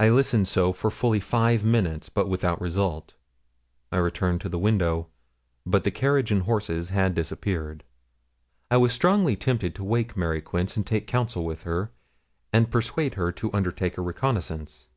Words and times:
I 0.00 0.08
listened 0.08 0.48
so 0.48 0.72
for 0.72 0.90
fully 0.90 1.20
five 1.20 1.64
minutes, 1.64 2.08
but 2.08 2.28
without 2.28 2.60
result. 2.60 3.14
I 3.92 3.98
returned 3.98 4.40
to 4.40 4.48
the 4.48 4.58
window, 4.58 5.06
but 5.64 5.84
the 5.84 5.92
carriage 5.92 6.32
and 6.32 6.42
horses 6.42 6.88
had 6.88 7.14
disappeared. 7.14 7.84
I 8.68 8.78
was 8.78 8.92
strongly 8.92 9.36
tempted 9.36 9.76
to 9.76 9.84
wake 9.84 10.16
Mary 10.16 10.40
Quince, 10.40 10.76
and 10.76 10.84
take 10.84 11.06
counsel 11.06 11.44
with 11.44 11.62
her, 11.62 11.92
and 12.52 12.68
persuade 12.68 13.14
her 13.14 13.30
to 13.30 13.52
undertake 13.54 13.96
a 13.96 14.02
reconnoissance. 14.02 14.88